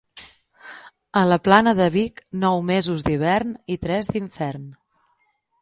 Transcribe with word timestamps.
A 1.21 1.23
la 1.31 1.37
plana 1.49 1.73
de 1.81 1.87
Vic, 1.97 2.23
nou 2.45 2.65
mesos 2.71 3.07
d'hivern 3.09 3.55
i 3.77 3.81
tres 3.87 4.11
d'infern. 4.17 4.69